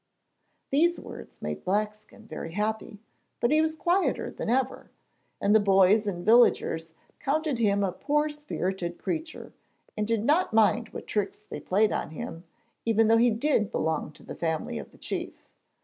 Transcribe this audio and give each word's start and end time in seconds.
These 0.71 0.99
words 0.99 1.43
made 1.43 1.63
Blackskin 1.63 2.25
very 2.27 2.53
happy, 2.53 2.97
but 3.39 3.51
he 3.51 3.61
was 3.61 3.75
quieter 3.75 4.31
than 4.31 4.49
ever, 4.49 4.89
and 5.39 5.53
the 5.53 5.59
boys 5.59 6.07
and 6.07 6.25
villagers 6.25 6.93
counted 7.19 7.59
him 7.59 7.83
a 7.83 7.91
poor 7.91 8.27
spirited 8.27 8.97
creature, 8.97 9.53
and 9.95 10.07
did 10.07 10.25
not 10.25 10.53
mind 10.53 10.89
what 10.89 11.05
tricks 11.05 11.43
they 11.47 11.59
played 11.59 11.91
on 11.91 12.09
him, 12.09 12.45
even 12.83 13.09
though 13.09 13.17
he 13.17 13.29
did 13.29 13.71
belong 13.71 14.11
to 14.13 14.23
the 14.23 14.33
family 14.33 14.79
of 14.79 14.89
the 14.91 14.97
chief. 14.97 15.47